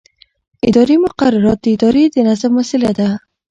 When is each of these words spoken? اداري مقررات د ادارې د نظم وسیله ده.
اداري 0.67 0.95
مقررات 1.05 1.59
د 1.61 1.65
ادارې 1.75 2.03
د 2.09 2.15
نظم 2.27 2.51
وسیله 2.59 2.91
ده. 2.99 3.09